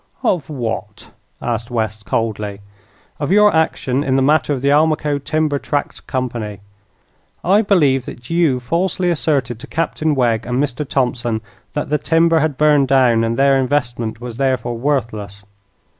[0.23, 1.11] "Of what?"
[1.43, 2.61] asked West, coldly.
[3.19, 6.61] "Of your action in the matter of the Almaquo Timber Tract Company.
[7.43, 10.89] I believe that you falsely asserted to Captain Wegg and Mr.
[10.89, 11.39] Thompson
[11.73, 15.43] that the timber had burned and their investment was therefore worthless.